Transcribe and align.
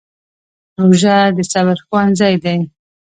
روژه 0.81 1.17
د 1.35 1.37
صبر 1.51 1.77
ښوونځی 1.85 2.35
دی. 2.43 2.57